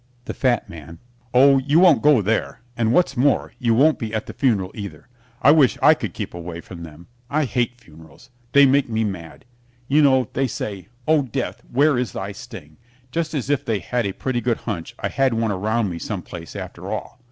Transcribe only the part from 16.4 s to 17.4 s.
after all.